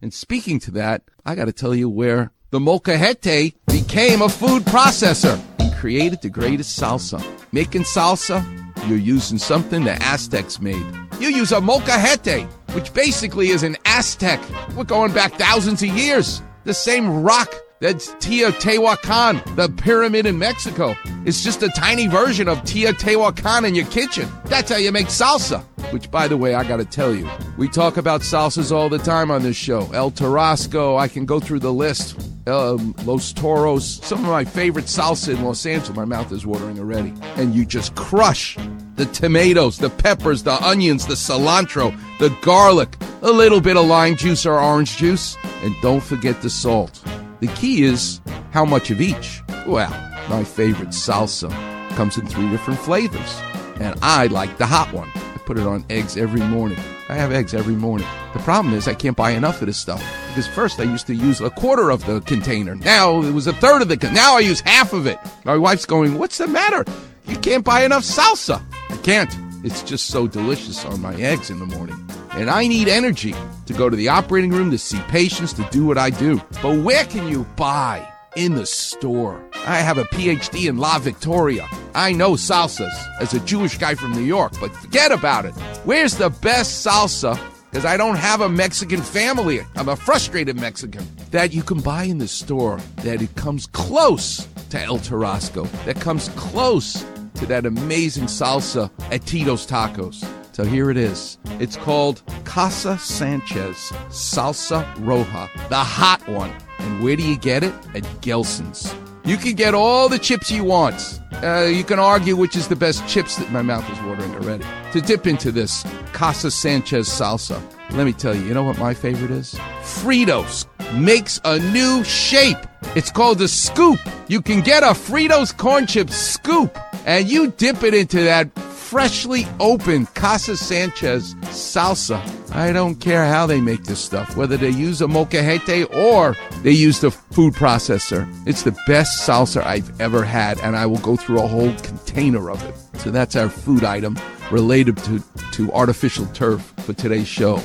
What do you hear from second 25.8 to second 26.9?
Which, by the way, I gotta